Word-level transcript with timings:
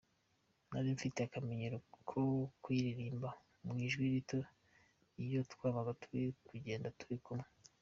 Nari 0.71 0.89
mfite 0.95 1.19
akamenyero 1.23 1.77
ko 2.09 2.21
kuyiririmba 2.61 3.29
mu 3.65 3.73
ijwi 3.85 4.05
rito 4.13 4.39
iyo 5.23 5.41
twabaga 5.51 5.91
turi 6.01 6.21
kugenda 6.47 6.87
turi 6.99 7.17
kumwe. 7.25 7.47